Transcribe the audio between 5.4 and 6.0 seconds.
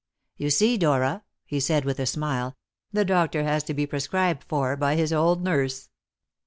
nurse.